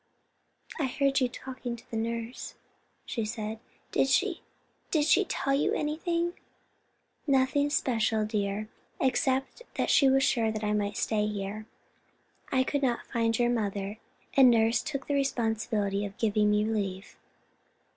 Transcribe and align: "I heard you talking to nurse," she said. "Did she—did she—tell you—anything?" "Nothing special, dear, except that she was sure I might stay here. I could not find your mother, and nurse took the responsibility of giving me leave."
"I 0.79 0.87
heard 0.87 1.21
you 1.21 1.29
talking 1.29 1.75
to 1.75 1.95
nurse," 1.95 2.55
she 3.05 3.23
said. 3.23 3.59
"Did 3.91 4.07
she—did 4.09 5.05
she—tell 5.05 5.53
you—anything?" 5.53 6.33
"Nothing 7.27 7.69
special, 7.69 8.25
dear, 8.25 8.67
except 8.99 9.61
that 9.75 9.91
she 9.91 10.09
was 10.09 10.23
sure 10.23 10.47
I 10.63 10.73
might 10.73 10.97
stay 10.97 11.27
here. 11.27 11.67
I 12.51 12.63
could 12.63 12.81
not 12.81 13.05
find 13.13 13.37
your 13.37 13.51
mother, 13.51 13.99
and 14.35 14.49
nurse 14.49 14.81
took 14.81 15.05
the 15.05 15.13
responsibility 15.13 16.03
of 16.03 16.17
giving 16.17 16.49
me 16.49 16.65
leave." 16.65 17.15